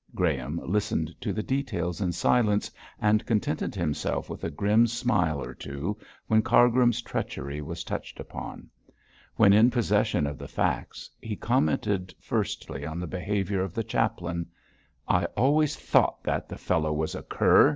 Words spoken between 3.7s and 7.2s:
himself with a grim smile or two when Cargrim's